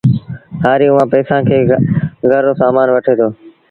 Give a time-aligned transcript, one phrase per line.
[0.63, 1.67] هآريٚ اُئآݩ پئيٚسآݩ مآݩ
[2.29, 3.27] گھر رو سامآݩ وٺي دو